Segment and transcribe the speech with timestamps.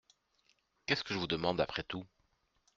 [0.87, 2.07] Qu’est-ce que je vous demande après tout?